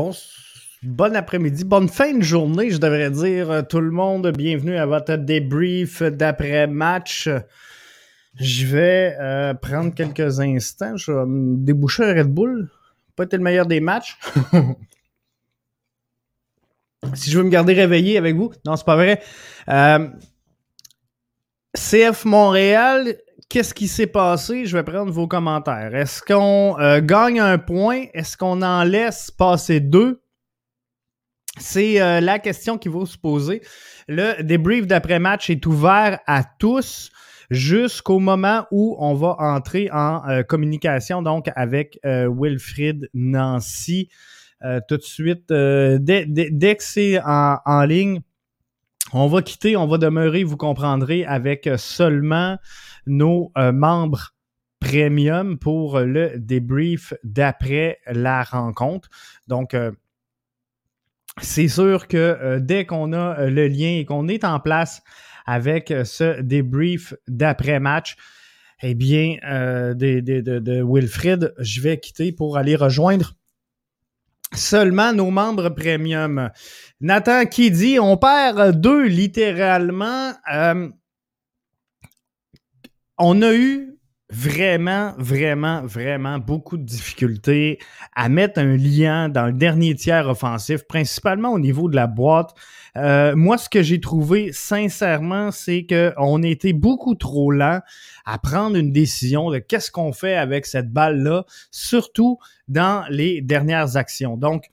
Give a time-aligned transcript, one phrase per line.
[0.00, 0.12] Bon,
[0.82, 4.32] bon après-midi, bonne fin de journée, je devrais dire euh, tout le monde.
[4.34, 7.28] Bienvenue à votre débrief d'après-match.
[8.34, 10.96] Je vais euh, prendre quelques instants.
[10.96, 12.70] Je vais me déboucher un Red Bull.
[13.14, 14.18] Pas été le meilleur des matchs.
[17.12, 18.52] si je veux me garder réveillé avec vous.
[18.64, 19.20] Non, c'est pas vrai.
[19.68, 20.08] Euh,
[21.74, 23.18] CF Montréal,
[23.50, 24.64] qu'est-ce qui s'est passé?
[24.64, 25.94] Je vais prendre vos commentaires.
[25.94, 28.06] Est-ce qu'on euh, gagne un point?
[28.14, 30.22] Est-ce qu'on en laisse passer deux?
[31.58, 33.60] C'est euh, la question qui va se poser.
[34.08, 37.10] Le débrief d'après-match est ouvert à tous
[37.50, 44.08] jusqu'au moment où on va entrer en euh, communication donc avec Wilfrid Nancy.
[44.88, 48.20] tout de suite, dès, dès, que c'est en, en ligne,
[49.12, 52.58] on va quitter, on va demeurer, vous comprendrez, avec seulement
[53.10, 54.34] nos euh, membres
[54.78, 59.10] premium pour le débrief d'après la rencontre.
[59.46, 59.90] Donc, euh,
[61.42, 65.02] c'est sûr que euh, dès qu'on a le lien et qu'on est en place
[65.44, 68.16] avec ce débrief d'après-match,
[68.82, 73.34] eh bien, de, de, Wilfred, je vais quitter pour aller rejoindre
[74.54, 76.50] seulement nos membres premium.
[77.00, 80.32] Nathan qui dit on perd deux littéralement.
[83.20, 83.98] On a eu
[84.30, 87.78] vraiment, vraiment, vraiment beaucoup de difficultés
[88.16, 92.54] à mettre un lien dans le dernier tiers offensif, principalement au niveau de la boîte.
[92.96, 97.80] Euh, moi, ce que j'ai trouvé sincèrement, c'est qu'on était beaucoup trop lent
[98.24, 102.38] à prendre une décision de qu'est-ce qu'on fait avec cette balle-là, surtout
[102.68, 104.36] dans les dernières actions.
[104.36, 104.70] Donc,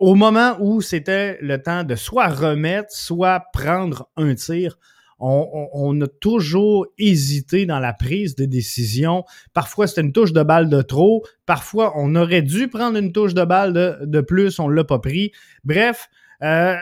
[0.00, 4.76] au moment où c'était le temps de soit remettre, soit prendre un tir,
[5.18, 9.24] on, a toujours hésité dans la prise de décision.
[9.52, 11.24] Parfois, c'était une touche de balle de trop.
[11.46, 14.98] Parfois, on aurait dû prendre une touche de balle de, plus, on ne l'a pas
[14.98, 15.32] pris.
[15.64, 16.08] Bref,
[16.42, 16.76] euh,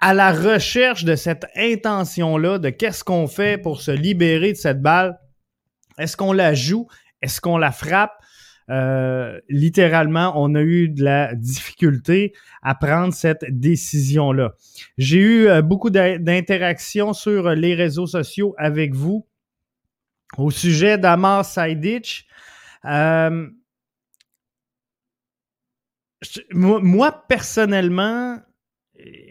[0.00, 4.82] à la recherche de cette intention-là, de qu'est-ce qu'on fait pour se libérer de cette
[4.82, 5.18] balle,
[5.98, 6.88] est-ce qu'on la joue?
[7.22, 8.12] Est-ce qu'on la frappe?
[8.70, 14.54] Euh, littéralement, on a eu de la difficulté à prendre cette décision-là.
[14.98, 19.26] J'ai eu euh, beaucoup d'interactions sur les réseaux sociaux avec vous
[20.38, 22.26] au sujet d'Amar Saidich.
[22.84, 23.48] Euh,
[26.52, 28.38] moi, personnellement,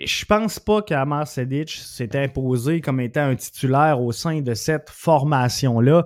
[0.06, 4.90] je pense pas qu'Amar Sedic s'est imposé comme étant un titulaire au sein de cette
[4.90, 6.06] formation-là.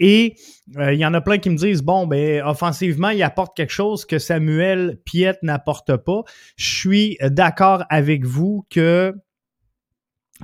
[0.00, 0.34] Et
[0.76, 3.72] euh, il y en a plein qui me disent bon, ben, offensivement, il apporte quelque
[3.72, 6.22] chose que Samuel Piet n'apporte pas.
[6.56, 9.14] Je suis d'accord avec vous que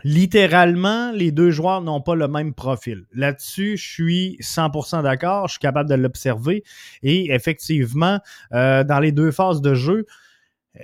[0.04, 3.06] littéralement, les deux joueurs n'ont pas le même profil.
[3.12, 6.62] Là-dessus, je suis 100% d'accord, je suis capable de l'observer.
[7.02, 8.20] Et effectivement,
[8.52, 10.06] euh, dans les deux phases de jeu,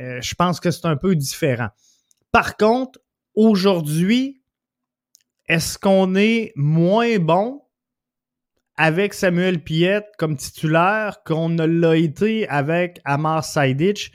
[0.00, 1.68] euh, je pense que c'est un peu différent.
[2.32, 2.98] Par contre,
[3.34, 4.40] aujourd'hui,
[5.48, 7.62] est-ce qu'on est moins bon
[8.76, 14.12] avec Samuel Piette comme titulaire qu'on ne l'a été avec Amar Saidic,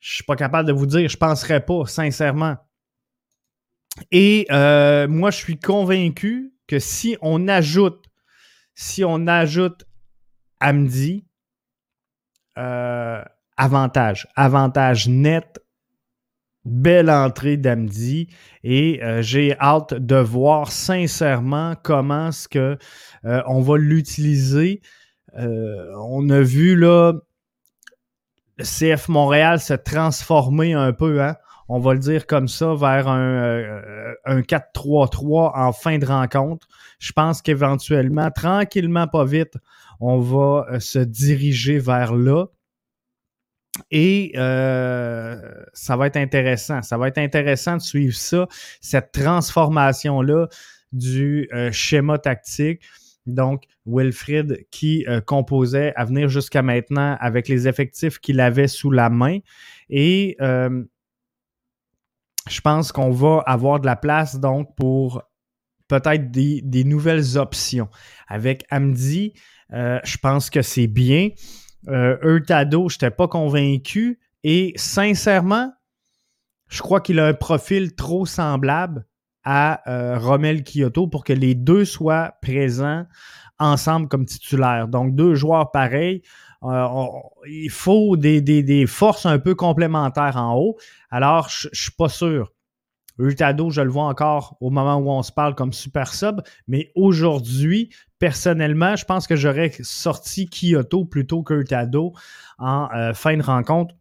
[0.00, 2.56] je suis pas capable de vous dire, je penserais pas, sincèrement.
[4.10, 8.04] Et euh, moi, je suis convaincu que si on ajoute,
[8.74, 9.84] si on ajoute
[10.60, 11.24] Amdi,
[12.58, 13.22] euh,
[13.56, 15.61] avantage, avantage net
[16.64, 18.28] belle entrée d'Amdi
[18.62, 22.78] et euh, j'ai hâte de voir sincèrement comment est-ce que
[23.24, 24.80] euh, on va l'utiliser.
[25.38, 27.14] Euh, on a vu là
[28.58, 31.36] le CF Montréal se transformer un peu, hein?
[31.68, 33.82] on va le dire comme ça, vers un,
[34.26, 36.68] un 4-3-3 en fin de rencontre.
[36.98, 39.54] Je pense qu'éventuellement, tranquillement, pas vite,
[40.00, 42.46] on va se diriger vers là.
[43.90, 46.82] Et euh, ça va être intéressant.
[46.82, 48.46] Ça va être intéressant de suivre ça,
[48.80, 50.48] cette transformation-là
[50.92, 52.82] du euh, schéma tactique.
[53.24, 58.90] Donc, Wilfrid qui euh, composait à venir jusqu'à maintenant avec les effectifs qu'il avait sous
[58.90, 59.38] la main.
[59.88, 60.36] Et
[62.48, 65.22] je pense qu'on va avoir de la place donc pour
[65.86, 67.88] peut-être des, des, nouvelles options.
[68.26, 69.34] Avec Amdi,
[69.70, 71.28] je pense que c'est bien.
[71.88, 74.18] Euh, Hurtado, je n'étais pas convaincu.
[74.44, 75.72] Et sincèrement,
[76.68, 79.06] je crois qu'il a un profil trop semblable
[79.44, 83.06] à euh, Romel Kyoto pour que les deux soient présents
[83.58, 84.88] ensemble comme titulaires.
[84.88, 86.22] Donc, deux joueurs pareils.
[86.64, 86.86] Euh,
[87.48, 90.76] il faut des, des, forces un peu complémentaires en haut.
[91.10, 92.52] Alors, je ne suis pas sûr.
[93.18, 96.90] Hurtado, je le vois encore au moment où on se parle comme super sub, mais
[96.94, 102.12] aujourd'hui, personnellement, je pense que j'aurais sorti Kyoto plutôt qu'Hurtado
[102.58, 103.94] en euh, fin de rencontre.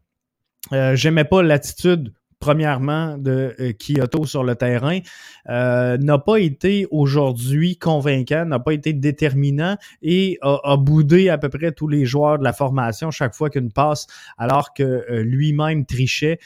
[0.93, 4.99] J'aimais pas l'attitude premièrement, de euh, Kyoto sur le terrain,
[5.47, 11.47] euh, n'a pas été aujourd'hui convaincant, n'a pas été déterminant et a, boudé à peu
[11.47, 15.85] près tous les joueurs de la formation chaque fois qu'une passe, alors que euh, lui-même
[15.85, 16.39] trichait,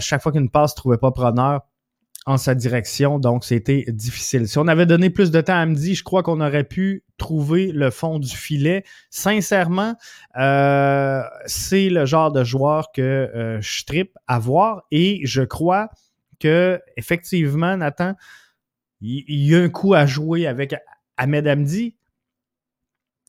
[0.00, 1.60] chaque fois qu'une passe ne trouvait pas preneur
[2.26, 4.46] en sa direction, donc c'était difficile.
[4.46, 7.72] Si on avait donné plus de temps à Midi, je crois qu'on aurait pu trouver
[7.72, 8.84] le fond du filet.
[9.08, 9.94] Sincèrement,
[10.36, 15.88] euh, c'est le genre de joueur que euh, je tripe à voir et je crois
[16.38, 18.14] que effectivement, Nathan,
[19.00, 20.74] il y, a un coup à jouer avec
[21.16, 21.96] Ahmed Amdi.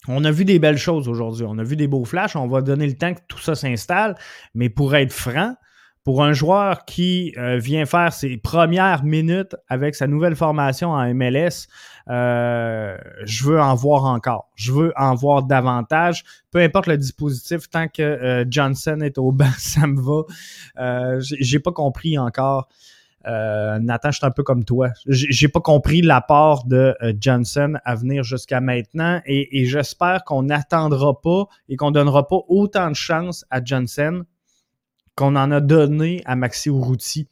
[0.10, 1.46] On a vu des belles choses aujourd'hui.
[1.48, 2.36] On a vu des beaux flashs.
[2.36, 4.18] On va donner le temps que tout ça s'installe.
[4.54, 5.56] Mais pour être franc,
[6.04, 11.14] pour un joueur qui euh, vient faire ses premières minutes avec sa nouvelle formation en
[11.14, 11.68] MLS,
[12.10, 14.50] euh, je veux en voir encore.
[14.56, 16.24] Je veux en voir davantage.
[16.50, 21.20] Peu importe le dispositif, tant que euh, Johnson est au banc, ça me va.
[21.22, 22.68] J'ai pas compris encore.
[23.24, 24.90] Nathan, je suis un peu comme toi.
[25.06, 31.22] J'ai pas compris l'apport de Johnson à venir jusqu'à maintenant et, et j'espère qu'on n'attendra
[31.22, 34.24] pas et qu'on donnera pas autant de chance à Johnson
[35.22, 37.28] qu'on en a donné à Maxi Urruti.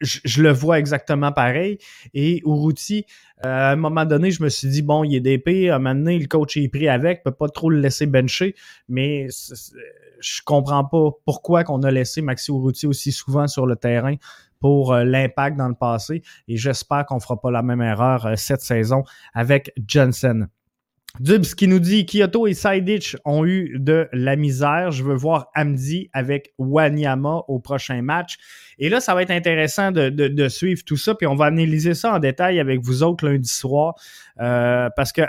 [0.00, 1.78] Je, le vois exactement pareil.
[2.12, 3.04] Et Urruti,
[3.44, 5.78] euh, à un moment donné, je me suis dit, bon, il est d'épée, à un
[5.78, 8.56] moment donné, le coach est pris avec, peut pas trop le laisser bencher,
[8.88, 9.28] mais
[10.20, 14.16] je comprends pas pourquoi qu'on a laissé Maxi Urruti aussi souvent sur le terrain
[14.58, 16.22] pour euh, l'impact dans le passé.
[16.48, 19.04] Et j'espère qu'on fera pas la même erreur euh, cette saison
[19.34, 20.48] avec Johnson.
[21.20, 24.90] Dubs qui nous dit Kyoto et Sidich ont eu de la misère.
[24.92, 28.36] Je veux voir Amdi avec Wanyama au prochain match.
[28.78, 31.14] Et là, ça va être intéressant de, suivre tout ça.
[31.14, 33.94] Puis on va analyser ça en détail avec vous autres lundi soir.
[34.40, 35.22] Euh, parce que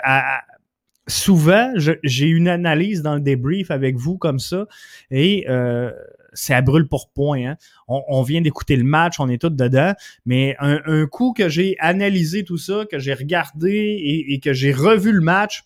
[1.08, 4.66] souvent, j'ai une analyse dans le débrief avec vous comme ça.
[5.10, 5.90] Et euh,
[6.32, 7.44] c'est à brûle pour point.
[7.44, 7.56] Hein.
[7.88, 9.94] On, vient d'écouter le match, on est tous dedans.
[10.24, 15.10] Mais un, coup que j'ai analysé tout ça, que j'ai regardé et que j'ai revu
[15.10, 15.64] le match,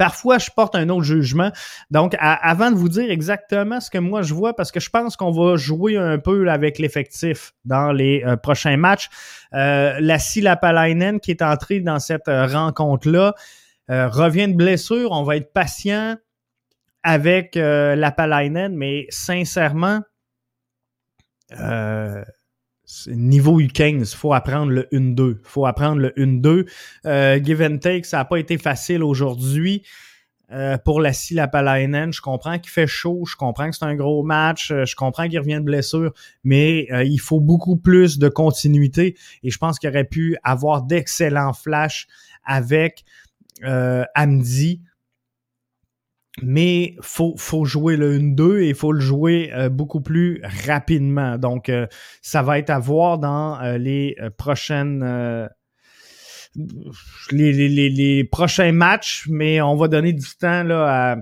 [0.00, 1.52] Parfois, je porte un autre jugement.
[1.90, 5.14] Donc, avant de vous dire exactement ce que moi je vois, parce que je pense
[5.14, 9.10] qu'on va jouer un peu avec l'effectif dans les euh, prochains matchs,
[9.52, 13.34] euh, la Lapalainen qui est entrée dans cette euh, rencontre-là
[13.90, 15.12] euh, revient de blessure.
[15.12, 16.16] On va être patient
[17.02, 20.00] avec Lapalainen, mais sincèrement,
[23.08, 25.30] niveau U15, il faut apprendre le 1-2.
[25.30, 26.68] Il faut apprendre le 1-2.
[27.06, 29.82] Euh, give and take, ça n'a pas été facile aujourd'hui.
[30.52, 34.24] Euh, pour la Lapalainen, je comprends qu'il fait chaud, je comprends que c'est un gros
[34.24, 36.12] match, euh, je comprends qu'il revient de blessure,
[36.42, 41.52] mais il faut beaucoup plus de continuité et je pense qu'il aurait pu avoir d'excellents
[41.52, 42.08] flashs
[42.44, 43.04] avec
[43.62, 44.80] Amdi
[46.42, 51.38] mais faut faut jouer le 1-2 et faut le jouer euh, beaucoup plus rapidement.
[51.38, 51.86] Donc euh,
[52.22, 55.48] ça va être à voir dans euh, les prochaines
[57.30, 61.16] les, les, les, prochains matchs, mais on va donner du temps là à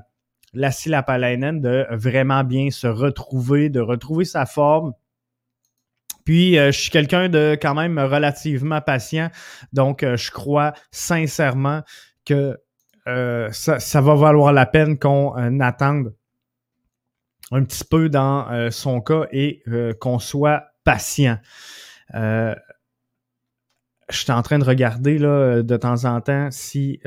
[0.55, 4.95] la Lapalainen de vraiment bien se retrouver, de retrouver sa forme.
[6.25, 9.29] Puis, je suis quelqu'un de quand même relativement patient,
[9.75, 11.83] donc je crois sincèrement
[12.25, 12.59] que
[13.09, 16.15] euh, ça, va valoir la peine qu'on euh, attende
[17.51, 19.63] un petit peu dans euh, son cas et
[20.01, 21.39] qu'on soit patient.
[22.13, 22.55] je
[24.11, 27.01] suis en train de regarder là, de temps en temps si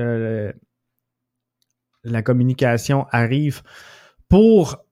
[2.03, 3.61] la communication arrive
[4.29, 4.83] pour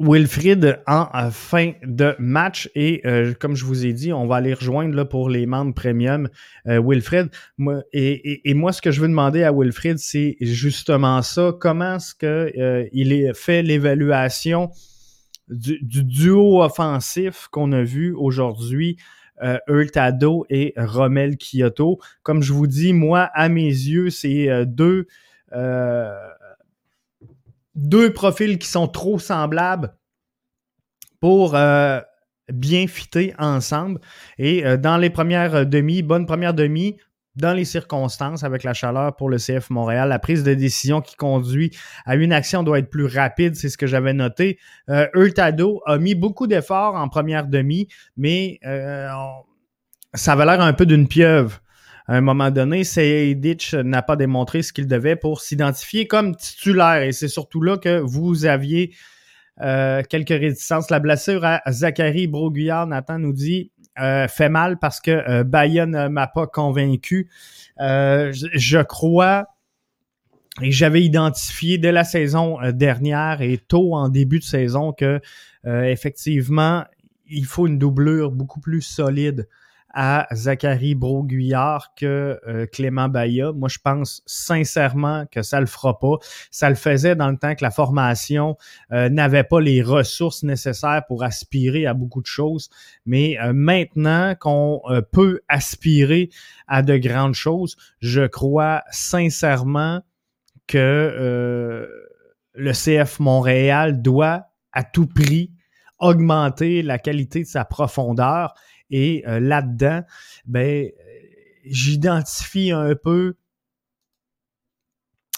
[0.00, 4.54] Wilfrid en fin de match et euh, comme je vous ai dit, on va aller
[4.54, 6.30] rejoindre là, pour les membres premium
[6.66, 7.28] euh, Wilfrid.
[7.58, 11.52] Moi, et, moi, ce que je veux demander à Wilfrid, c'est justement ça.
[11.60, 14.70] Comment est-ce que euh, fait l'évaluation
[15.48, 18.96] du, duo offensif qu'on a vu aujourd'hui?
[19.42, 21.98] Euh, Hurtado et Romel Kyoto?
[22.22, 25.06] Comme je vous dis, moi, à mes yeux, c'est deux
[27.80, 29.94] deux profils qui sont trop semblables
[31.20, 32.00] pour euh,
[32.52, 34.00] bien fitter ensemble.
[34.38, 36.96] Et euh, dans les premières demi, bonne première demi,
[37.36, 41.16] dans les circonstances, avec la chaleur pour le CF Montréal, la prise de décision qui
[41.16, 41.70] conduit
[42.04, 44.58] à une action doit être plus rapide, c'est ce que j'avais noté.
[44.88, 49.08] Euh, Hurtado a mis beaucoup d'efforts en première demi, mais euh,
[50.14, 51.60] ça avait l'air un peu d'une pieuvre
[52.10, 57.02] à un moment donné, Seydic n'a pas démontré ce qu'il devait pour s'identifier comme titulaire.
[57.02, 58.92] Et c'est surtout là que vous aviez
[59.60, 60.90] euh, quelques réticences.
[60.90, 66.08] La blessure à Zachary Broguillard, Nathan nous dit, euh, fait mal parce que euh, ne
[66.08, 67.30] m'a pas convaincu.
[67.78, 69.46] je, crois
[70.62, 75.20] Et j'avais identifié dès la saison dernière et tôt en début de saison que
[75.64, 76.82] effectivement,
[77.28, 79.46] il faut une doublure beaucoup plus solide
[79.92, 83.52] à Zachary Broguillard que euh, Clément Baya.
[83.52, 86.16] Moi, je pense sincèrement que ça le fera pas.
[86.50, 88.56] Ça le faisait dans le temps que la formation
[88.92, 92.70] euh, n'avait pas les ressources nécessaires pour aspirer à beaucoup de choses.
[93.06, 94.80] Mais euh, maintenant qu'on
[95.12, 96.30] peut aspirer
[96.68, 100.02] à de grandes choses, je crois sincèrement
[100.66, 101.88] que
[102.54, 105.50] le CF Montréal doit à tout prix
[106.00, 108.54] augmenter la qualité de sa profondeur.
[108.90, 110.04] Et euh, là-dedans,
[110.46, 110.90] ben,
[111.64, 113.36] j'identifie un peu,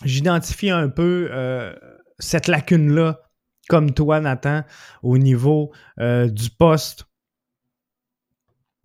[0.05, 1.75] j'identifie un peu euh,
[2.19, 3.21] cette lacune-là,
[3.69, 4.63] comme toi, Nathan,
[5.03, 7.07] au niveau euh, du poste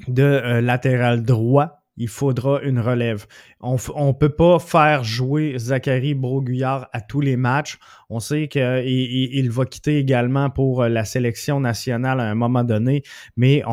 [0.08, 3.26] de latéral droit il faudra une relève.
[3.60, 7.80] On ne peut pas faire jouer Zachary Broguillard à tous les matchs.
[8.10, 12.64] On sait qu'il il, va quitter également pour euh, la sélection nationale à un moment
[12.64, 13.04] donné,
[13.36, 13.64] mais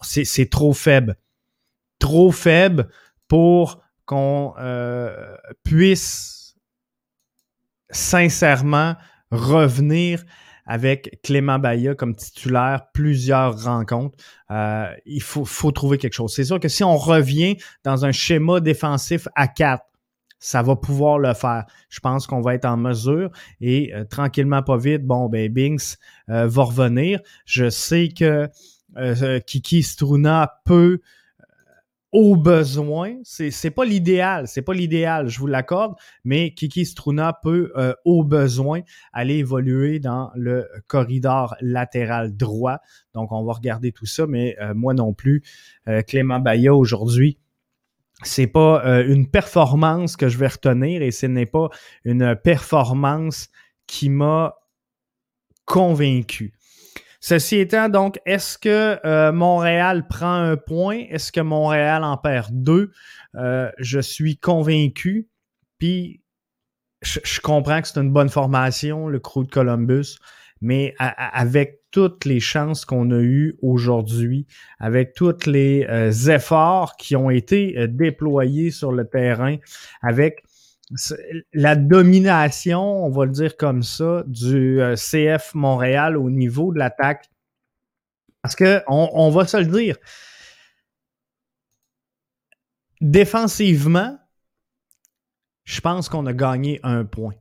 [0.00, 1.16] c'est trop faible.
[1.98, 2.88] Trop faible
[3.28, 6.56] pour qu'on euh, puisse
[7.90, 8.96] sincèrement
[9.30, 10.24] revenir
[10.66, 14.16] avec Clément Baya comme titulaire plusieurs rencontres.
[14.50, 16.34] Euh, il faut, faut trouver quelque chose.
[16.34, 19.82] C'est sûr que si on revient dans un schéma défensif à 4,
[20.38, 21.64] ça va pouvoir le faire.
[21.88, 23.30] Je pense qu'on va être en mesure
[23.60, 25.96] et euh, tranquillement, pas vite, bon, ben Binks
[26.28, 27.20] euh, va revenir.
[27.44, 28.48] Je sais que
[29.46, 31.00] Kiki Struna peut
[32.12, 35.94] au besoin, c'est c'est pas l'idéal, c'est pas l'idéal, je vous l'accorde,
[36.24, 38.80] mais Kiki Struna peut euh, au besoin
[39.12, 42.78] aller évoluer dans le corridor latéral droit.
[43.12, 45.42] Donc on va regarder tout ça, mais euh, moi non plus,
[45.88, 47.38] euh, Clément Baya aujourd'hui,
[48.22, 51.68] c'est pas une performance que je vais retenir et ce n'est pas
[52.04, 53.48] une performance
[53.86, 54.54] qui m'a
[55.66, 56.55] convaincu.
[57.28, 61.06] Ceci étant, donc, est-ce que euh, Montréal prend un point?
[61.10, 62.92] Est-ce que Montréal en perd deux?
[63.34, 65.26] Euh, je suis convaincu.
[65.80, 66.22] Puis,
[67.02, 70.20] je, comprends que c'est une bonne formation, le crew de Columbus,
[70.60, 74.46] mais avec toutes les chances qu'on a eues aujourd'hui,
[74.78, 79.56] avec tous les euh, efforts qui ont été déployés sur le terrain,
[80.00, 80.44] avec
[81.52, 86.78] la domination, on va le dire comme ça, du euh, CF Montréal au niveau de
[86.78, 87.28] l'attaque.
[88.42, 89.96] Parce que on, va se le dire.
[93.00, 94.16] Défensivement,
[95.64, 97.34] je pense qu'on a gagné un point.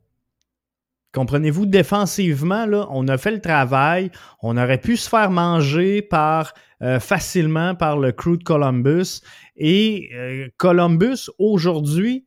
[1.13, 4.11] Comprenez-vous, défensivement, là, on a fait le travail.
[4.41, 9.21] On aurait pu se faire manger par euh, facilement par le crew de Columbus.
[9.55, 12.25] Et euh, Columbus, aujourd'hui,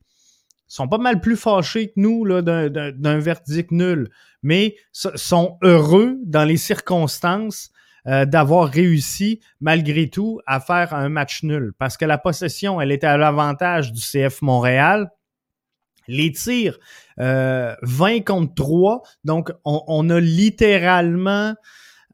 [0.69, 4.09] sont pas mal plus fâchés que nous d'un verdict nul,
[4.41, 7.71] mais sont heureux dans les circonstances
[8.07, 12.93] euh, d'avoir réussi malgré tout à faire un match nul parce que la possession, elle
[12.93, 15.11] était à l'avantage du CF Montréal.
[16.07, 16.79] Les tirs,
[17.17, 17.75] 20 euh,
[18.25, 21.53] contre 3, donc on, a littéralement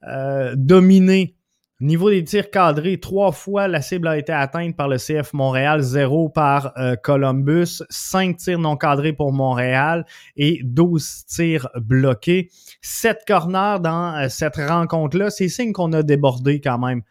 [0.07, 1.37] euh, dominé
[1.81, 5.81] Niveau des tirs cadrés, trois fois la cible a été atteinte par le CF Montréal,
[5.81, 10.05] zéro par euh, Columbus, cinq tirs non cadrés pour Montréal
[10.37, 12.49] et 12 tirs bloqués.
[12.81, 17.01] Sept corners dans euh, cette rencontre-là, c'est signe qu'on a débordé quand même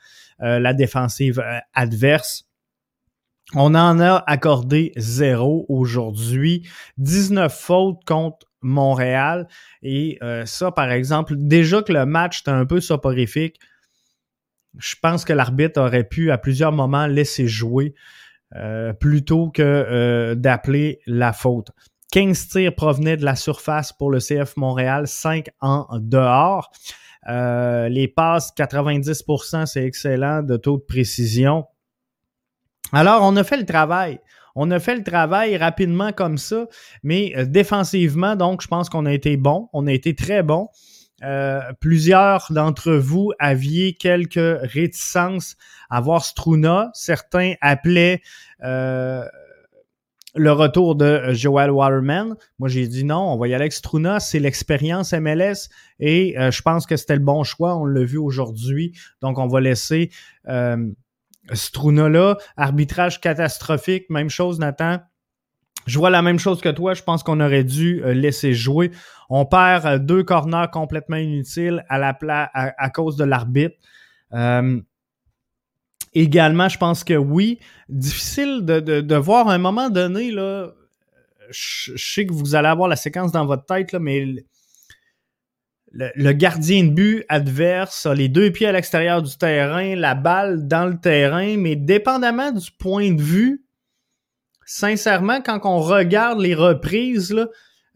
[0.40, 1.44] euh, la défensive
[1.74, 2.48] adverse.
[3.54, 6.66] On en a accordé zéro aujourd'hui,
[6.96, 9.46] 19 fautes contre Montréal
[9.82, 13.60] et ça, par exemple, déjà que le match était un peu soporifique,
[14.78, 17.94] je pense que l'arbitre aurait pu à plusieurs moments laisser jouer
[18.56, 21.70] euh, plutôt que euh, d'appeler la faute.
[22.12, 26.70] 15 tirs provenaient de la surface pour le CF Montréal, 5 en dehors.
[27.28, 31.64] Euh, les passes, 90%, c'est excellent de taux de précision.
[32.92, 34.20] Alors, on a fait le travail.
[34.54, 36.68] On a fait le travail rapidement comme ça,
[37.02, 39.68] mais défensivement, donc, je pense qu'on a été bon.
[39.72, 40.68] On a été très bon.
[41.24, 45.56] Euh, plusieurs d'entre vous aviez quelques réticences
[45.88, 46.90] à voir Struna.
[46.92, 48.20] Certains appelaient
[48.62, 49.24] euh,
[50.34, 52.34] le retour de Joel Waterman.
[52.58, 54.20] Moi, j'ai dit non, on va y aller avec Struna.
[54.20, 57.76] C'est l'expérience MLS et euh, je pense que c'était le bon choix.
[57.76, 58.92] On l'a vu aujourd'hui.
[59.22, 60.10] Donc, on va laisser
[61.52, 62.36] Struna là.
[62.56, 64.10] Arbitrage catastrophique.
[64.10, 64.98] Même chose, Nathan.
[65.86, 66.94] Je vois la même chose que toi.
[66.94, 68.90] Je pense qu'on aurait dû euh, laisser jouer.
[69.28, 72.16] On perd euh, deux corners complètement inutiles à, la
[72.54, 73.76] à, cause de l'arbitre.
[74.32, 74.80] Euh,
[76.12, 80.70] également, je pense que oui, difficile de, de, voir à un moment donné, là,
[81.50, 84.26] je, sais que vous allez avoir la séquence dans votre tête, là, mais
[85.92, 90.66] le, gardien de but adverse a les deux pieds à l'extérieur du terrain, la balle
[90.66, 93.63] dans le terrain, mais dépendamment du point de vue,
[94.66, 97.34] sincèrement, quand on regarde les reprises,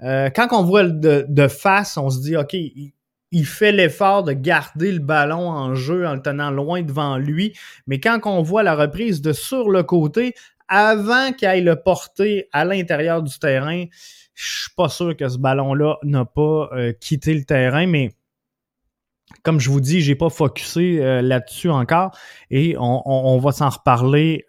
[0.02, 4.92] euh, quand on voit de, face, on se dit, OK, il, fait l'effort de garder
[4.92, 7.56] le ballon en jeu en le tenant loin devant lui,
[7.86, 10.34] mais quand on voit la reprise de sur le côté,
[10.68, 13.84] avant qu'il aille le porter à l'intérieur du terrain,
[14.34, 18.12] je suis pas sûr que ce ballon-là n'a pas euh, quitté le terrain, mais
[19.42, 22.16] comme je vous dis, j'ai pas focusé euh, là-dessus encore.
[22.50, 24.46] Et on, va s'en reparler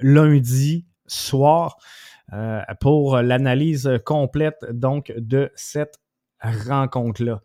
[0.00, 1.76] lundi soir
[2.80, 6.00] pour l'analyse complète donc de cette
[6.42, 7.40] rencontre-là.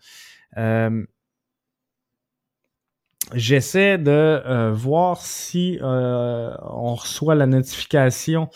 [3.33, 8.49] J'essaie de voir si on reçoit la notification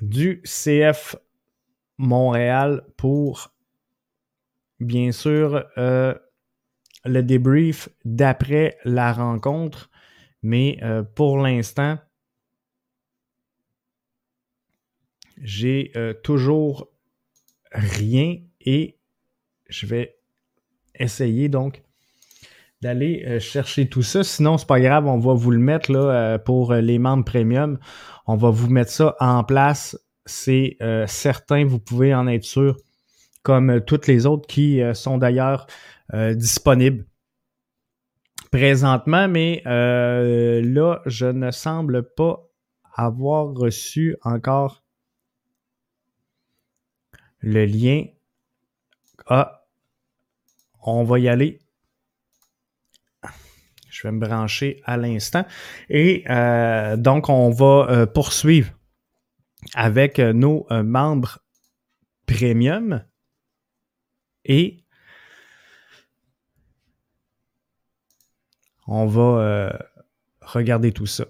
[0.00, 1.16] du CF
[1.98, 3.52] Montréal pour,
[4.80, 6.14] bien sûr, euh,
[7.04, 9.90] le débrief d'après la rencontre.
[10.42, 11.98] Mais euh, pour l'instant,
[15.42, 16.90] j'ai euh, toujours
[17.72, 18.98] rien et
[19.68, 20.16] je vais
[20.94, 21.82] essayer donc
[22.80, 24.24] d'aller chercher tout ça.
[24.24, 27.78] Sinon, c'est pas grave, on va vous le mettre là, pour les membres premium.
[28.26, 29.96] On va vous mettre ça en place.
[30.26, 32.76] C'est euh, certain, vous pouvez en être sûr,
[33.42, 35.66] comme euh, toutes les autres qui euh, sont d'ailleurs
[36.34, 37.06] disponibles
[38.50, 42.50] présentement, mais là, je ne semble pas
[42.94, 44.81] avoir reçu encore
[47.42, 48.04] le lien.
[49.26, 49.66] Ah,
[50.82, 51.62] on va y aller
[54.02, 55.44] je vais me brancher à l'instant.
[55.88, 58.72] Et euh, donc, on va euh, poursuivre
[59.74, 61.38] avec euh, nos membres
[62.26, 63.04] premium.
[64.44, 64.82] Et
[68.88, 69.78] on va
[70.40, 71.26] regarder tout ça.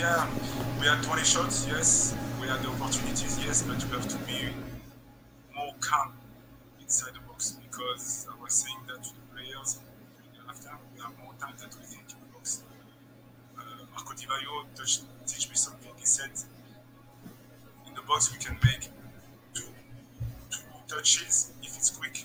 [0.00, 0.26] Yeah,
[0.80, 4.48] we had 20 shots, yes, we had the opportunities, yes, but we have to be
[5.54, 6.14] more calm
[6.80, 9.78] inside the box because I was saying that to the players
[10.48, 12.62] after we have more time than we think in the box.
[13.58, 13.60] Uh,
[13.92, 14.64] Marco Di Vaio
[15.26, 15.92] teach me something.
[15.98, 16.30] He said,
[17.86, 18.88] in the box we can make
[19.52, 19.68] two,
[20.50, 22.24] two touches if it's quick,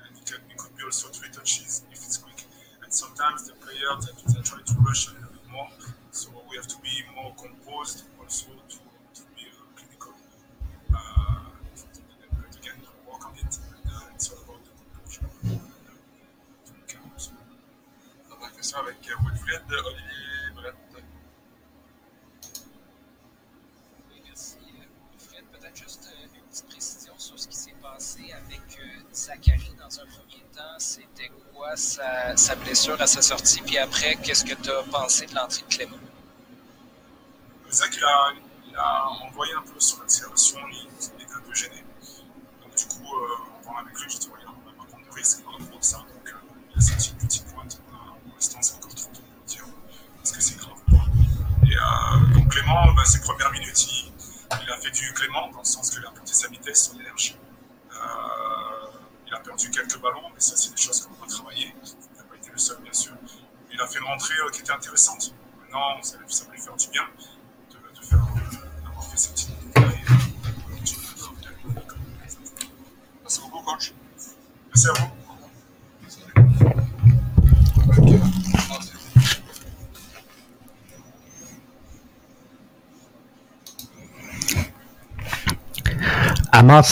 [0.00, 2.44] and it, can, it could be also three touches if it's quick.
[2.82, 5.68] And sometimes the player they, they try to rush a little bit more.
[6.16, 10.12] So we have to be more composed also to, to be uh, clinical.
[10.88, 11.44] Uh,
[12.40, 13.44] but again, work on it.
[13.44, 15.28] And, uh, it's all about the composure.
[18.30, 20.74] Dernière question avec Wilfred, Olivier Brett.
[24.08, 24.56] Oui, merci.
[25.20, 28.62] Wilfred, peut-être juste une petite précision sur ce qui s'est passé avec
[29.12, 30.78] Zachary dans un premier temps.
[30.78, 33.60] C'était quoi sa, sa, blessure à sa sortie?
[33.60, 35.98] Puis après, qu'est-ce que tu as pensé de l'entrée de Clément?
[37.76, 38.32] Zach, il a,
[38.70, 41.84] il a envoyé un peu sur l'accélération, il, il était un peu gêné.
[42.62, 45.10] Donc, du coup, euh, en parlant avec lui, j'ai dit, on va pas prendre de
[45.10, 45.98] risque par rapport à ça.
[45.98, 46.38] Donc, euh,
[46.72, 47.78] il a sorti une petite pointe.
[47.84, 49.66] Pour l'instant, c'est encore trop tôt pour dire
[50.22, 51.04] est-ce que c'est grave ou pas.
[51.68, 54.12] Et euh, donc, Clément, bah, ses premières minutes, il,
[54.62, 57.36] il, a fait du Clément dans le sens qu'il a perdu sa vitesse, son énergie.
[59.26, 61.76] il a perdu quelques ballons, mais ça, c'est des choses qu'on va travailler.
[61.84, 63.12] Il n'a pas été le seul, bien sûr.
[63.70, 65.34] Il a fait une rentrée qui était intéressante.
[65.60, 67.04] Maintenant, ça, ça va lui faire du bien
[73.36, 73.92] Merci beaucoup, coach.
[74.74, 75.06] Merci à vous.
[86.52, 86.84] Amar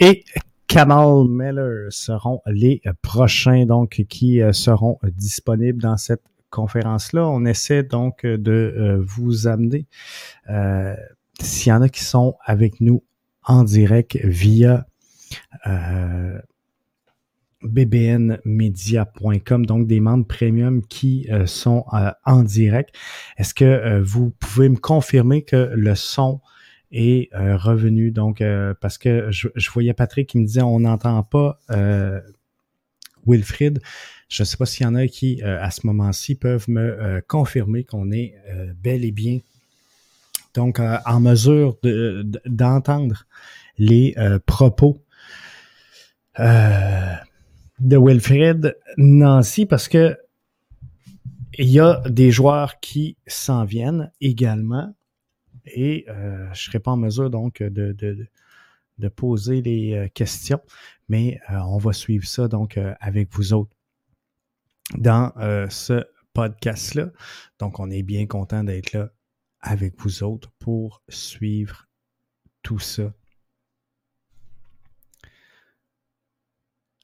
[0.00, 0.24] et
[0.66, 7.28] Kamal Miller seront les prochains donc qui seront disponibles dans cette conférence-là.
[7.28, 9.86] On essaie donc de euh, vous amener,
[10.50, 10.96] euh,
[11.40, 13.04] s'il y en a qui sont avec nous
[13.44, 14.82] en direct via euh,
[17.62, 22.94] bbnmedia.com, donc des membres premium qui euh, sont euh, en direct.
[23.38, 26.40] Est-ce que euh, vous pouvez me confirmer que le son
[26.92, 28.12] est revenu?
[28.12, 28.42] Donc,
[28.80, 31.58] parce que je, voyais Patrick qui me disait on n'entend pas
[33.26, 33.80] Wilfrid.
[34.28, 36.80] Je ne sais pas s'il y en a qui, euh, à ce moment-ci, peuvent me
[36.80, 39.40] euh, confirmer qu'on est euh, bel et bien
[40.54, 41.76] donc en mesure
[42.46, 43.26] d'entendre
[43.78, 45.04] de, les propos
[46.38, 50.16] de Wilfred Nancy parce que
[51.58, 54.94] il y a des joueurs qui s'en viennent également
[55.64, 60.60] et je ne serai pas en mesure donc de, de, poser les questions,
[61.08, 63.76] mais on va suivre ça donc avec vous autres
[64.94, 67.10] dans euh, ce podcast-là.
[67.58, 69.10] Donc, on est bien content d'être là
[69.60, 71.86] avec vous autres pour suivre
[72.62, 73.12] tout ça.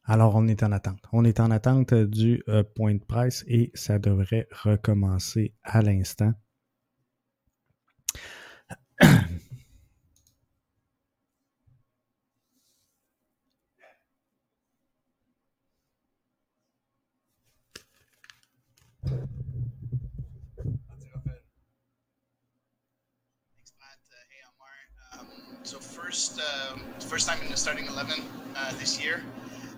[0.04, 1.00] Alors, on est en attente.
[1.12, 6.32] On est en attente du euh, point de presse et ça devrait recommencer à l'instant.
[25.64, 26.76] So first, uh,
[27.08, 28.20] first time in the starting eleven
[28.56, 29.22] uh, this year.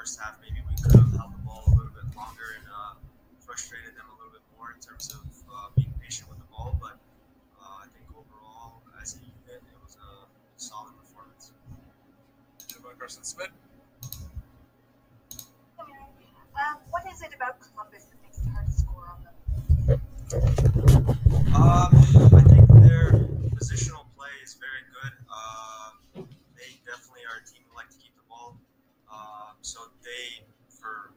[0.00, 2.96] first half, maybe we could have held the ball a little bit longer and uh,
[3.44, 5.20] frustrated them a little bit more in terms of
[5.52, 6.72] uh, being patient with the ball.
[6.80, 6.96] But
[7.60, 10.24] uh, I think overall, as a unit, it was a
[10.56, 11.52] solid performance.
[12.98, 13.52] Carson Smith.
[15.78, 19.36] Um, what is it about Columbus that makes it hard to score on them?
[21.52, 21.92] Um,
[22.32, 23.20] I think their
[23.52, 25.12] positional play is very good.
[25.28, 26.24] Uh,
[26.56, 28.56] they definitely are a team who like to keep the ball.
[29.10, 31.12] Um, so they, for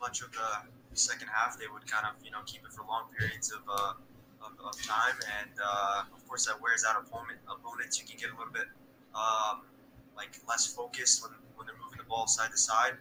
[0.00, 3.04] much of the second half, they would kind of you know keep it for long
[3.16, 3.92] periods of uh,
[4.44, 8.00] of, of time, and uh, of course that wears out opponent opponents.
[8.00, 8.68] You can get a little bit
[9.14, 9.62] um,
[10.16, 12.94] like less focused when when they're moving the ball side to side.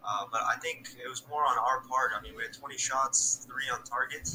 [0.00, 2.12] Uh, but I think it was more on our part.
[2.16, 4.32] I mean, we had 20 shots, three on target,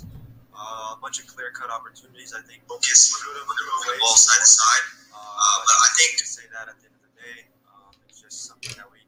[0.53, 2.37] uh, a bunch of clear cut opportunities.
[2.37, 4.85] I think both Yes, could have when they're moving the ball side to side.
[5.09, 8.21] Uh, but I think- to say that at the end of the day, um, it's
[8.21, 9.01] just something that we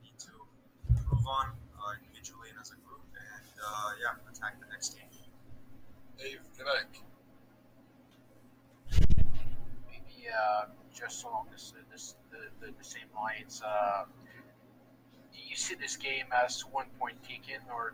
[1.28, 4.68] need to improve on uh, individually and as a group, and uh, yeah, attack the
[4.72, 5.10] next game.
[6.18, 7.04] Dave Lévesque.
[9.88, 13.62] maybe uh, just along this, this the, the, the same lines.
[13.66, 14.06] Uh,
[15.34, 17.94] do you see this game as one point taken, or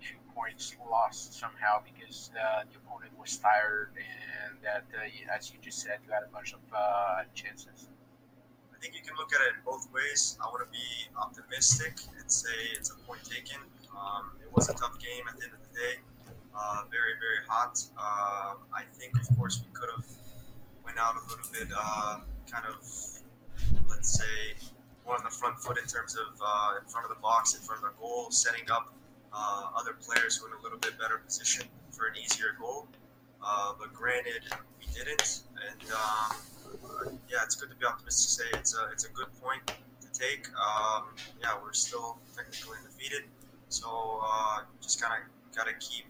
[0.00, 5.58] two points lost somehow because uh, the opponent was tired and that, uh, as you
[5.62, 7.88] just said, you had a bunch of uh, chances.
[8.84, 10.36] I think you can look at it both ways.
[10.44, 13.56] I want to be optimistic and say it's a point taken.
[13.96, 15.94] Um, it was a tough game at the end of the day.
[16.52, 17.80] Uh, very, very hot.
[17.96, 20.04] Uh, I think, of course, we could have
[20.84, 22.20] went out a little bit, uh,
[22.52, 22.76] kind of,
[23.88, 24.52] let's say,
[25.06, 27.62] more on the front foot in terms of uh, in front of the box, in
[27.64, 28.92] front of the goal, setting up
[29.32, 32.86] uh, other players who are in a little bit better position for an easier goal.
[33.44, 34.42] Uh, but granted,
[34.80, 38.24] we didn't, and um, yeah, it's good to be optimistic.
[38.24, 40.48] To say it's a it's a good point to take.
[40.56, 43.24] Um, yeah, we're still technically undefeated,
[43.68, 46.06] so uh, just kind of got to keep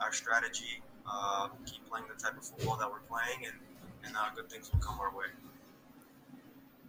[0.00, 3.54] our strategy, uh, keep playing the type of football that we're playing, and
[4.04, 5.26] and uh, good things will come our way.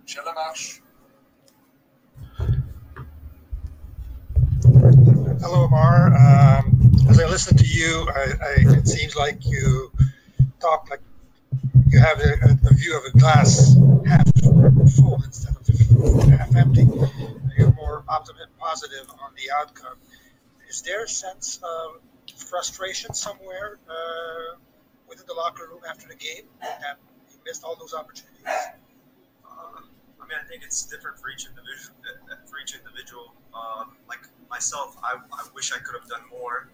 [0.01, 0.79] Michel Lamarche.
[5.41, 6.07] Hello, Amar.
[6.15, 9.89] Um, as I listen to you, I, I, it seems like you
[10.59, 10.99] talk like
[11.87, 13.73] you have a, a view of a glass
[14.05, 14.27] half
[14.97, 16.85] full instead of half empty.
[17.57, 19.95] You're more optimistic, positive on the outcome.
[20.67, 22.01] Is there a sense of
[22.35, 24.57] frustration somewhere uh,
[25.07, 26.97] within the locker room after the game that
[27.29, 28.43] you missed all those opportunities?
[28.45, 29.79] Uh,
[30.19, 31.95] I mean, I think it's different for each individual.
[32.47, 36.69] For each individual, um, like myself, I, I wish I could have done more.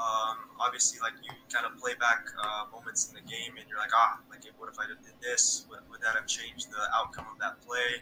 [0.00, 3.76] Um, obviously, like you kind of play back uh, moments in the game, and you're
[3.76, 5.68] like, ah, like what if I did this?
[5.68, 8.00] Would, would that have changed the outcome of that play?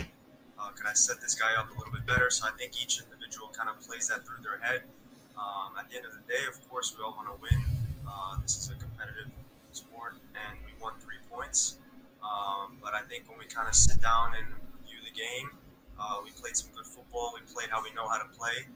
[0.55, 2.31] Uh, could I set this guy up a little bit better?
[2.31, 4.87] So I think each individual kind of plays that through their head.
[5.35, 7.63] Um, at the end of the day, of course, we all want to win.
[8.07, 9.31] Uh, this is a competitive
[9.71, 11.79] sport, and we won three points.
[12.23, 14.47] Um, but I think when we kind of sit down and
[14.87, 15.51] view the game,
[15.99, 17.35] uh, we played some good football.
[17.35, 18.67] We played how we know how to play.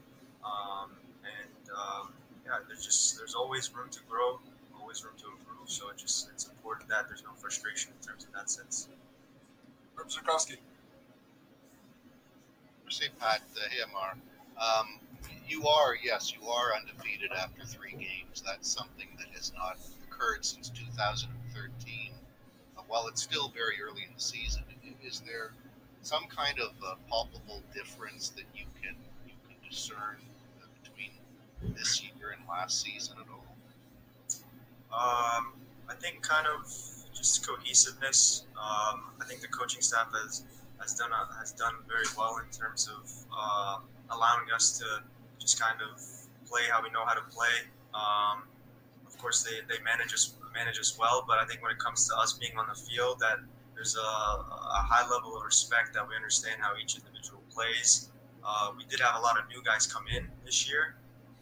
[0.43, 0.91] Um,
[1.23, 2.11] and um,
[2.45, 4.39] yeah, there's just there's always room to grow,
[4.79, 5.69] always room to improve.
[5.69, 8.87] So it just it's important that there's no frustration in terms of that sense.
[9.97, 10.57] Herb Zukowski.
[12.83, 13.41] Merci, Pat.
[13.55, 14.15] Uh, hey, Amar.
[14.59, 14.99] Um,
[15.47, 18.43] you are, yes, you are undefeated after three games.
[18.45, 19.77] That's something that has not
[20.09, 22.11] occurred since 2013.
[22.77, 24.63] Uh, while it's still very early in the season,
[25.03, 25.51] is there
[26.01, 30.17] some kind of uh, palpable difference that you can you can discern
[31.77, 33.55] this year and last season at all?
[34.93, 35.53] Um,
[35.89, 36.65] I think kind of
[37.13, 38.45] just cohesiveness.
[38.57, 40.43] Um, I think the coaching staff has
[40.79, 43.77] has done a, has done very well in terms of uh,
[44.11, 44.85] allowing us to
[45.39, 46.01] just kind of
[46.47, 47.65] play how we know how to play.
[47.93, 48.43] Um,
[49.07, 52.07] of course, they, they manage us manage us well, but I think when it comes
[52.09, 53.39] to us being on the field, that
[53.73, 58.09] there's a, a high level of respect that we understand how each individual plays.
[58.45, 60.95] Uh, we did have a lot of new guys come in this year,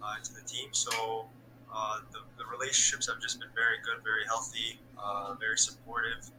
[0.03, 0.69] uh, the team.
[0.71, 1.25] So
[1.73, 6.29] uh, the, the, relationships have just been very good, very healthy, uh, very supportive.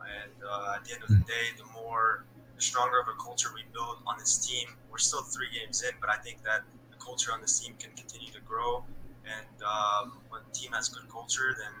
[0.00, 0.30] And
[0.76, 2.24] at the end of the day, the more,
[2.54, 5.90] the stronger of a culture we build on this team, we're still three games in,
[6.00, 8.84] but I think that the culture on this team can continue to grow.
[9.26, 11.72] And um, when the team has good culture, then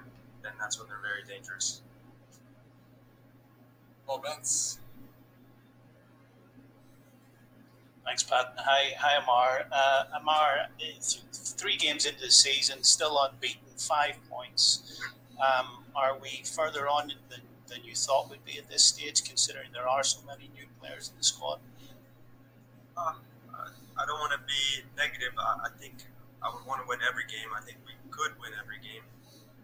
[0.42, 1.82] then that's when they're very dangerous.
[4.06, 4.78] Well, Vince.
[8.06, 8.54] Thanks, Pat.
[8.58, 9.66] Hi, hi, Amar.
[9.72, 10.68] Uh, Amar,
[11.32, 15.02] three games into the season, still unbeaten, five points.
[15.42, 19.70] Um, are we further on than, than you thought we'd be at this stage, considering
[19.72, 21.58] there are so many new players in the squad?
[22.96, 23.14] Uh,
[23.98, 25.34] I don't want to be negative.
[25.36, 25.94] I, I, think
[26.44, 27.50] I would want to win every game.
[27.58, 29.02] I think we could win every game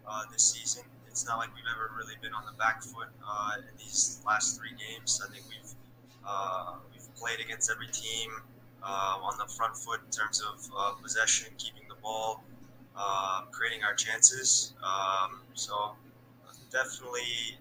[0.05, 0.83] uh, this season.
[1.07, 4.59] It's not like we've ever really been on the back foot uh, in these last
[4.59, 5.21] three games.
[5.23, 5.71] I think we've
[6.27, 6.73] uh,
[7.15, 8.31] played against every team
[8.83, 12.43] uh, on the front foot in terms of uh, possession, keeping the ball,
[12.97, 14.73] uh, creating our chances.
[14.83, 15.93] Um, so
[16.71, 17.57] definitely,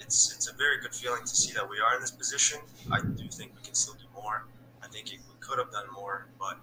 [0.00, 2.60] it's it's a very good feeling to see that we are in this position.
[2.92, 4.44] I do think we can still do more.
[4.82, 6.58] I think we could have done more, but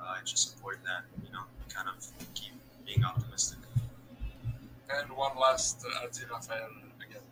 [0.00, 2.52] uh, it's just important that you know kind of keep
[2.86, 3.58] being optimistic.
[4.90, 6.68] And one last uh, Adi Rafael
[7.02, 7.22] again.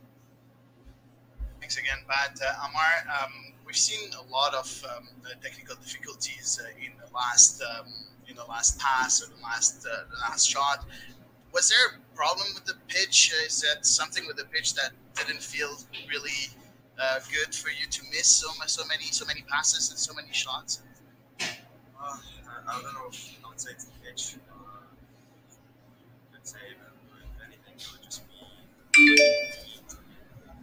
[1.60, 2.38] Thanks again, Pat.
[2.42, 5.08] Uh, Amar, um, we've seen a lot of um,
[5.42, 7.86] technical difficulties uh, in the last um,
[8.28, 10.84] in the last pass or the last uh, the last shot.
[11.54, 13.32] Was there a problem with the pitch?
[13.34, 15.74] Uh, is that something with the pitch that didn't feel
[16.06, 16.52] really
[17.00, 20.32] uh, good for you to miss so so many so many passes and so many
[20.32, 20.82] shots?
[21.40, 21.46] Uh,
[22.68, 23.08] I, don't know.
[23.10, 24.34] If I would say it's the pitch.
[24.52, 24.84] Uh,
[26.42, 26.58] say
[27.46, 28.34] anything, it would just be.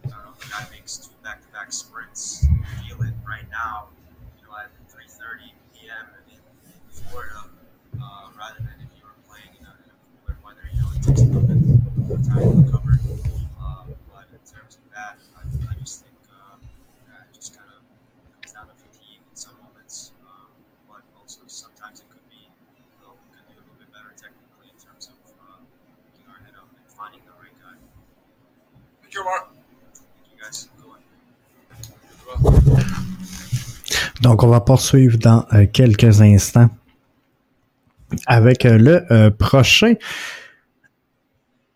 [0.05, 0.33] I don't know.
[0.39, 2.45] The guy makes two back-to-back sprints
[3.59, 3.91] now,
[4.39, 6.07] you know, at 3:30 p.m.
[6.31, 6.39] in,
[6.95, 7.43] Florida,
[7.99, 9.51] uh, rather than if you right
[10.79, 11.59] now it takes a little bit
[12.07, 12.95] more time to recover.
[13.59, 16.55] Uh, but in terms of that, I, I just think uh,
[17.11, 17.83] that it just kind of
[18.31, 20.15] comes down to fatigue in some moments.
[20.23, 20.55] Um,
[20.87, 24.71] but also sometimes it could be you know, could do a little bit better technically
[24.71, 25.59] in terms of uh,
[26.07, 27.75] picking our head up and finding the right guy.
[29.03, 29.58] Thank you, Mark.
[34.21, 36.69] Donc, on va poursuivre dans euh, quelques instants
[38.25, 39.93] avec euh, le euh, prochain.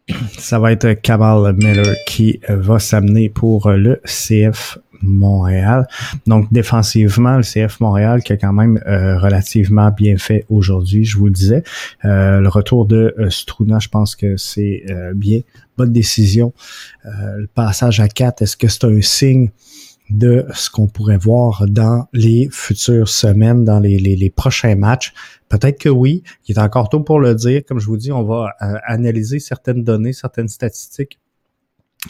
[0.38, 5.88] Ça va être Kamal Miller qui va s'amener pour le CF Montréal.
[6.28, 11.26] Donc, défensivement, le CF Montréal qui a quand même relativement bien fait aujourd'hui, je vous
[11.26, 11.64] le disais.
[12.04, 15.40] Le retour de Struna, je pense que c'est bien.
[15.78, 16.54] Bonne décision.
[17.04, 19.52] Le passage à 4, est-ce que c'est un signe
[20.14, 25.14] de ce qu'on pourrait voir dans les futures semaines, dans les, prochains matchs.
[25.50, 27.64] Peut-être que oui, il est encore tôt pour le dire.
[27.68, 31.20] Comme je vous dis, on va euh, analyser certaines données, certaines statistiques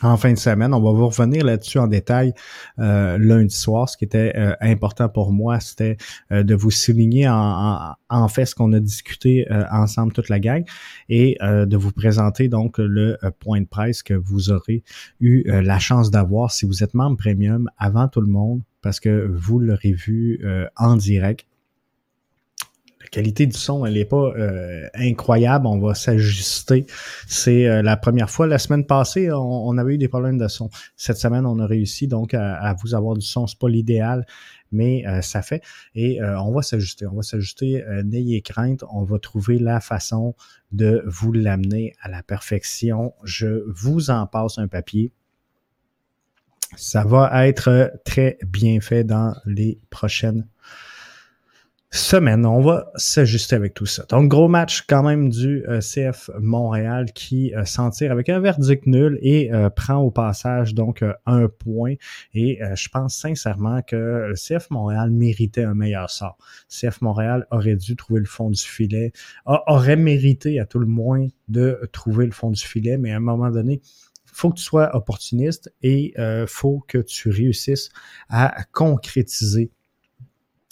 [0.01, 0.73] en fin de semaine.
[0.73, 2.33] On va vous revenir là-dessus en détail
[2.79, 3.87] euh, lundi soir.
[3.89, 5.97] Ce qui était euh, important pour moi, c'était
[6.31, 10.29] euh, de vous souligner en, en, en fait ce qu'on a discuté euh, ensemble toute
[10.29, 10.63] la gang
[11.09, 14.83] et euh, de vous présenter donc le point de presse que vous aurez
[15.19, 19.31] eu la chance d'avoir si vous êtes membre premium avant tout le monde parce que
[19.33, 20.41] vous l'aurez vu
[20.75, 21.45] en direct
[23.13, 25.67] qualité du son, elle n'est pas euh, incroyable.
[25.67, 26.85] On va s'ajuster.
[27.27, 28.47] C'est euh, la première fois.
[28.47, 30.69] La semaine passée, on, on, avait eu des problèmes de son.
[30.97, 33.45] Cette semaine, on a réussi donc à, à vous avoir du son.
[33.45, 34.25] C'est pas l'idéal,
[34.71, 35.61] mais euh, ça fait.
[35.93, 37.05] Et euh, on va s'ajuster.
[37.05, 37.83] On va s'ajuster.
[37.83, 38.83] Euh, N'ayez crainte.
[38.91, 40.35] On va trouver la façon
[40.71, 43.13] de vous l'amener à la perfection.
[43.23, 45.11] Je vous en passe un papier.
[46.75, 50.47] Ça va être très bien fait dans les prochaines
[51.93, 52.43] semaine.
[52.43, 54.03] On va s'ajuster avec tout ça.
[54.09, 58.39] Donc, gros match quand même du euh, CF Montréal qui euh, s'en tire avec un
[58.39, 61.93] verdict nul et euh, prend au passage donc un point.
[62.33, 66.37] Et je pense sincèrement que CF Montréal méritait un meilleur sort.
[66.67, 69.11] CF Montréal aurait dû trouver le fond du filet,
[69.45, 73.19] aurait mérité à tout le moins de trouver le fond du filet, mais à un
[73.19, 73.81] moment donné,
[74.25, 76.13] faut que tu sois opportuniste et
[76.47, 77.89] faut que tu réussisses
[78.29, 79.71] à concrétiser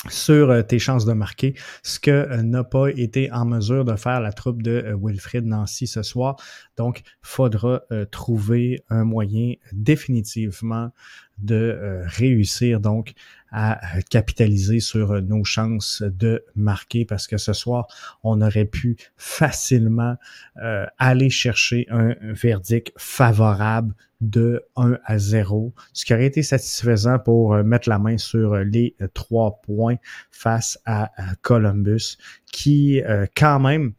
[0.10, 3.96] sur euh, tes chances de marquer, ce que euh, n'a pas été en mesure de
[3.96, 6.38] faire la troupe de euh, Wilfrid Nancy ce soir.
[6.78, 10.90] Donc, faudra trouver un moyen définitivement
[11.38, 13.14] de réussir donc
[13.52, 17.88] à capitaliser sur nos chances de marquer parce que ce soir,
[18.24, 20.16] on aurait pu facilement
[20.62, 27.20] euh, aller chercher un verdict favorable de 1 à 0, ce qui aurait été satisfaisant
[27.20, 29.96] pour mettre la main sur les trois points
[30.30, 31.12] face à,
[31.42, 32.18] Columbus,
[32.52, 33.94] qui euh, quand même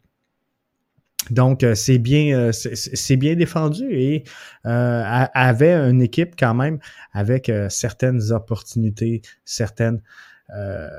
[1.29, 4.23] donc, c'est bien, c'est bien défendu et
[4.65, 6.79] euh, avait une équipe quand même
[7.13, 10.01] avec euh, certaines opportunités, certaines
[10.55, 10.89] euh,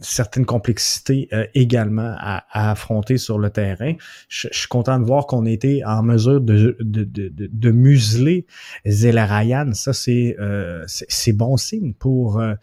[0.00, 3.94] certaines complexités euh, également à, affronter sur le terrain.
[4.28, 8.46] Je, suis content de voir qu'on était en mesure de, de, de, de, museler
[8.86, 9.72] Zelarayan.
[9.74, 12.54] Ça, c'est euh, c'est bon signe pour euh,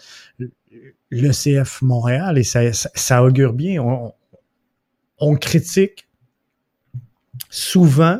[1.10, 3.84] le CF Montréal et ça, augure bien.
[5.24, 6.10] On critique
[7.50, 8.20] souvent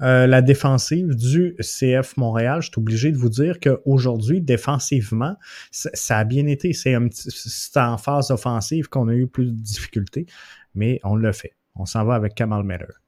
[0.00, 2.62] euh, la défensive du CF Montréal.
[2.62, 5.36] Je suis obligé de vous dire qu'aujourd'hui, défensivement,
[5.70, 6.72] ça a bien été.
[6.72, 10.24] C'est en phase offensive qu'on a eu plus de difficultés,
[10.74, 11.54] mais on l'a fait.
[11.74, 13.02] On s'en va avec Kamal Miller.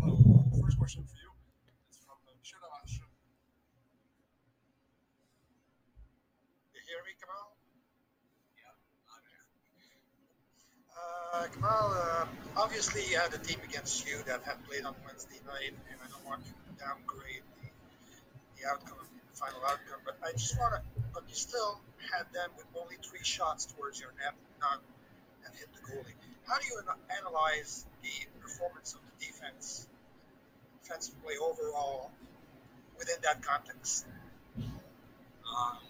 [0.00, 1.04] First question
[11.34, 12.26] Uh, Kamal, uh,
[12.56, 16.06] obviously you had a team against you that had played on Wednesday night, and I
[16.06, 17.66] don't want to downgrade the,
[18.54, 20.80] the outcome, the final outcome, but I just want to,
[21.12, 21.80] but you still
[22.14, 24.78] had them with only three shots towards your net, none,
[25.44, 26.14] and hit the goalie.
[26.46, 29.88] How do you an- analyze the performance of the defense,
[30.84, 32.12] defensive play overall,
[32.96, 34.06] within that context?
[34.54, 35.82] Um,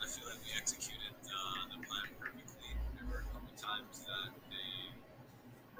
[0.00, 2.72] I feel like we executed uh, the plan perfectly.
[2.96, 4.39] There were a couple times that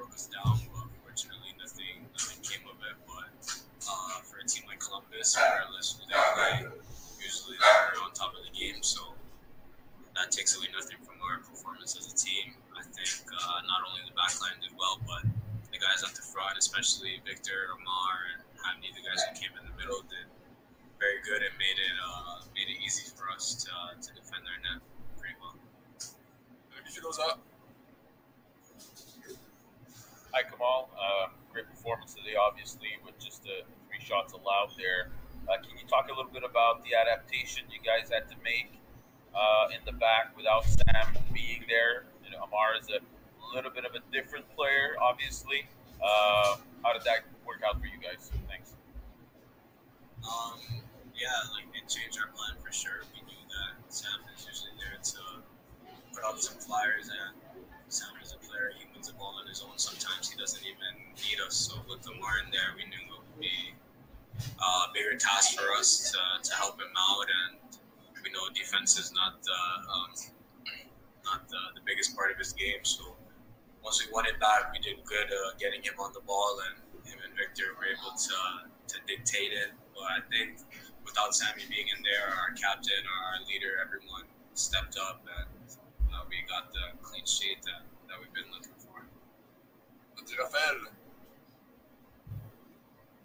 [0.01, 2.97] broke us down, but fortunately nothing, nothing came of it.
[3.05, 3.29] But
[3.85, 6.57] uh, for a team like Columbus, regardless who they play,
[7.21, 8.81] usually they're on top of the game.
[8.81, 9.13] So
[10.17, 12.57] that takes away nothing from our performance as a team.
[12.73, 15.21] I think uh, not only the back line did well, but
[15.69, 19.69] the guys at the front, especially Victor, Amar, and Hamdi, the guys who came in
[19.69, 20.25] the middle, did
[20.97, 24.49] very good and made it uh, made it easy for us to, uh, to defend
[24.49, 24.81] our net
[25.21, 25.61] pretty well.
[26.73, 27.45] Maybe she goes up.
[30.31, 30.87] Hi, Kamal.
[30.95, 35.11] Uh, great performance today, obviously, with just three shots allowed there.
[35.51, 38.79] Uh, can you talk a little bit about the adaptation you guys had to make
[39.35, 42.07] uh, in the back without Sam being there?
[42.23, 43.03] You know, Amar is a
[43.51, 45.67] little bit of a different player, obviously.
[45.99, 48.31] Uh, how did that work out for you guys?
[48.47, 48.79] Thanks.
[50.23, 50.63] Um,
[51.11, 53.03] yeah, like it changed our plan for sure.
[53.11, 55.43] We knew that Sam is usually there to
[56.15, 57.35] put up some flyers and
[57.91, 58.71] Sam is a player.
[58.79, 59.75] He wins the ball on his own.
[59.75, 61.59] Sometimes he doesn't even need us.
[61.59, 63.75] So with Lamar in there, we knew it would be
[64.63, 67.59] uh, a bigger task for us to, to help him out, and
[68.23, 69.61] we know defense is not the
[69.91, 70.11] um,
[71.27, 72.87] not the, the biggest part of his game.
[72.87, 73.19] So
[73.83, 76.79] once we won it back, we did good uh, getting him on the ball, and
[77.03, 78.39] him and Victor were able to
[78.71, 79.75] to dictate it.
[79.99, 80.63] But I think
[81.05, 85.60] without Sammy being in there, our captain, our leader, everyone stepped up, and uh,
[86.51, 89.07] got the clean sheet that, that we've been looking for.
[90.39, 90.91] Rafael.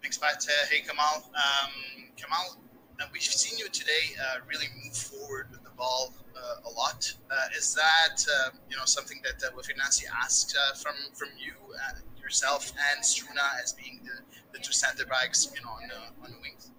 [0.02, 0.46] Thanks, Pat.
[0.46, 1.26] Uh, hey, Kamal.
[1.34, 2.58] Um, Kamal,
[3.02, 7.12] uh, we've seen you today uh, really move forward with the ball uh, a lot.
[7.32, 11.54] Uh, is that uh, you know something that uh, Wafinansi asked uh, from from you
[12.22, 16.32] yourself and Struna as being the, the two center backs, you know, on the on
[16.32, 16.72] the wings?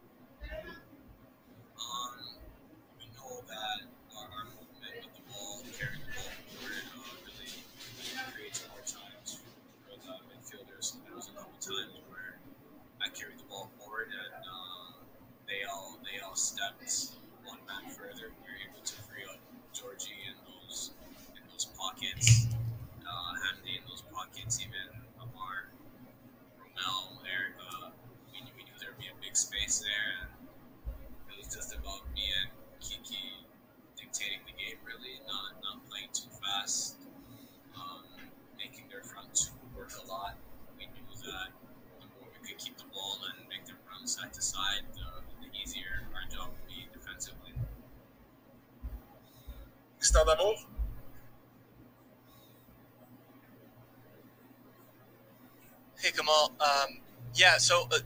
[57.37, 57.99] Yeah, so uh,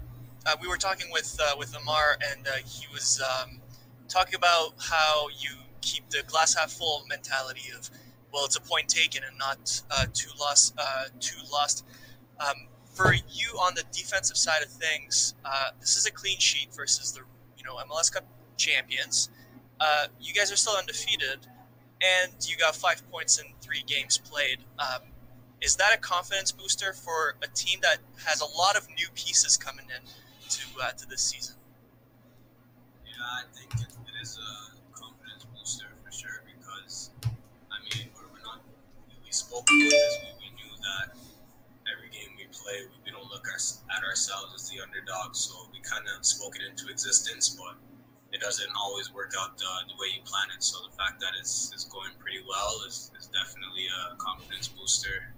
[0.47, 3.61] uh, we were talking with uh, with Amar, and uh, he was um,
[4.09, 5.51] talking about how you
[5.81, 7.89] keep the glass half full mentality of,
[8.33, 10.77] well, it's a point taken and not two lost.
[11.21, 11.85] Two lost.
[12.41, 15.35] Um, for you on the defensive side of things,
[15.81, 17.21] this is a clean sheet versus the
[17.57, 18.25] you know MLS Cup
[18.57, 19.31] champions.
[19.81, 21.47] Uh, you guys are still undefeated,
[22.03, 24.59] and you got five points in three games played.
[24.79, 25.10] Um,
[25.63, 29.57] is that a confidence booster for a team that has a lot of new pieces
[29.57, 30.03] coming in
[30.49, 31.57] to uh, to this season?
[33.05, 34.53] Yeah, I think it, it is a
[34.97, 37.11] confidence booster for sure because,
[37.71, 38.65] I mean, we're, not,
[39.25, 41.13] we spoke about this, we, we knew that
[41.93, 43.61] every game we play, we, we don't look our,
[43.97, 47.77] at ourselves as the underdog, so we kind of spoke it into existence, but
[48.33, 50.63] it doesn't always work out uh, the way you plan it.
[50.63, 55.35] So the fact that it's, it's going pretty well is, is definitely a confidence booster.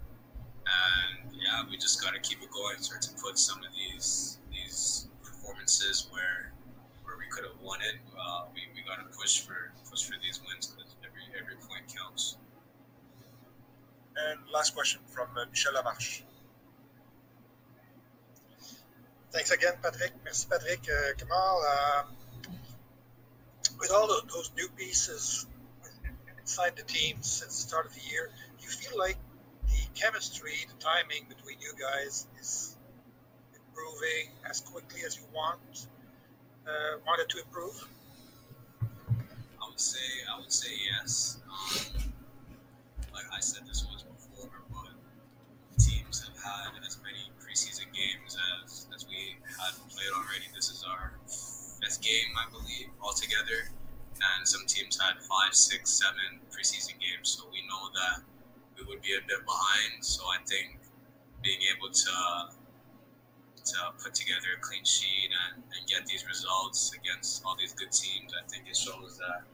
[0.72, 2.78] And yeah, we just got to keep it going.
[2.78, 6.52] Start to put some of these these performances where
[7.04, 7.96] where we could have won it.
[8.18, 11.84] Uh, we we got to push for push for these wins because every every point
[11.94, 12.36] counts.
[14.16, 16.22] And last question from uh, Michel Lamarche.
[19.32, 20.12] Thanks again, Patrick.
[20.24, 20.80] Merci, Patrick.
[20.84, 22.02] Uh, Kamal, uh,
[23.80, 25.46] with all the, those new pieces
[26.38, 29.31] inside the team since the start of the year, do you feel like the
[29.94, 32.76] chemistry, the timing between you guys is
[33.54, 35.86] improving as quickly as you want
[36.66, 37.74] uh, wanted to improve?
[39.60, 41.38] I would say I would say yes.
[41.46, 42.12] Um,
[43.12, 44.94] like I said this once before, but
[45.78, 50.48] teams have had as many preseason games as, as we had played already.
[50.54, 53.68] This is our fifth game, I believe, altogether.
[54.22, 58.22] And some teams had five, six, seven preseason games, so we know that
[58.76, 60.04] we would be a bit behind.
[60.04, 60.78] So I think
[61.42, 62.12] being able to
[63.64, 67.92] to put together a clean sheet and, and get these results against all these good
[67.92, 69.46] teams, I think it shows that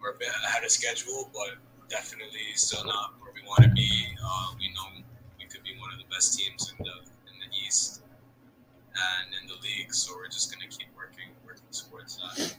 [0.00, 1.58] we're a bit ahead of schedule, but
[1.88, 4.06] definitely still not where we want to be.
[4.22, 5.02] Uh, we know
[5.38, 6.94] we could be one of the best teams in the
[7.26, 8.02] in the East
[8.94, 12.54] and in the league, so we're just gonna keep working working towards that.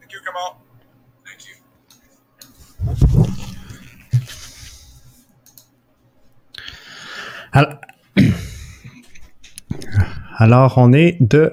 [0.00, 0.62] Thank you, Kamal.
[1.26, 3.16] Thank you.
[10.36, 11.52] Alors, on est de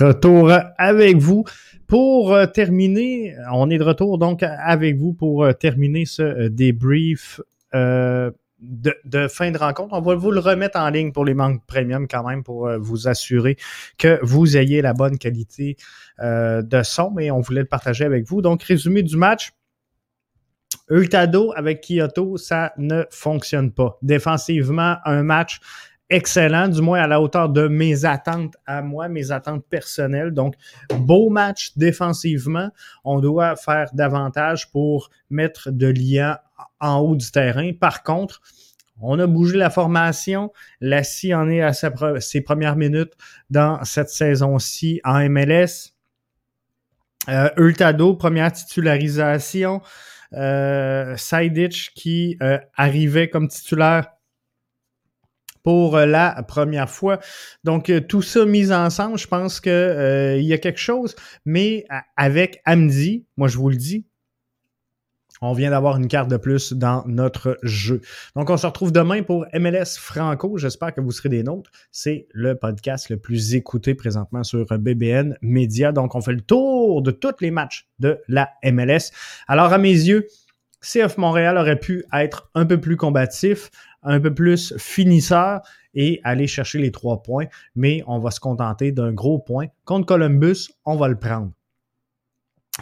[0.00, 1.44] retour avec vous
[1.86, 3.36] pour euh, terminer.
[3.52, 7.40] On est de retour donc avec vous pour euh, terminer ce euh, débrief
[7.72, 9.94] de, fin de rencontre.
[9.94, 13.06] On va vous le remettre en ligne pour les manques premium quand même pour vous
[13.06, 13.56] assurer
[13.98, 15.76] que vous ayez la bonne qualité
[16.20, 18.42] de son, mais on voulait le partager avec vous.
[18.42, 19.52] Donc, résumé du match.
[20.90, 23.98] Ultado avec Kyoto, ça ne fonctionne pas.
[24.02, 25.60] Défensivement, un match
[26.10, 30.32] excellent, du moins à la hauteur de mes attentes à moi, mes attentes personnelles.
[30.32, 30.54] Donc,
[30.90, 32.70] beau match défensivement.
[33.04, 36.38] On doit faire davantage pour mettre de lien
[36.80, 37.72] en haut du terrain.
[37.72, 38.40] Par contre,
[39.00, 40.52] on a bougé la formation.
[40.80, 43.12] Lassie en est à ses premières minutes
[43.50, 45.92] dans cette saison-ci en MLS.
[47.28, 49.82] Euh, Ultado, première titularisation.
[50.34, 51.16] Euh,
[51.94, 54.08] qui euh, arrivait comme titulaire
[55.68, 57.18] pour euh, la première fois.
[57.62, 61.14] Donc, euh, tout ça mis ensemble, je pense qu'il euh, y a quelque chose,
[61.44, 61.84] mais
[62.16, 64.06] avec Amdi, moi je vous le dis,
[65.40, 68.00] on vient d'avoir une carte de plus dans notre jeu.
[68.36, 70.58] Donc, on se retrouve demain pour MLS Franco.
[70.58, 71.70] J'espère que vous serez des nôtres.
[71.92, 75.92] C'est le podcast le plus écouté présentement sur BBN Media.
[75.92, 79.12] Donc, on fait le tour de tous les matchs de la MLS.
[79.46, 80.26] Alors, à mes yeux,
[80.80, 83.70] CF Montréal aurait pu être un peu plus combatif,
[84.02, 85.60] un peu plus finisseur
[85.94, 89.66] et aller chercher les trois points, mais on va se contenter d'un gros point.
[89.84, 91.50] Contre Columbus, on va le prendre.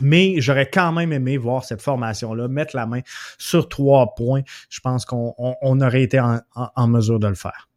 [0.00, 3.00] Mais j'aurais quand même aimé voir cette formation-là, mettre la main
[3.38, 4.42] sur trois points.
[4.68, 7.68] Je pense qu'on aurait été en mesure de le faire.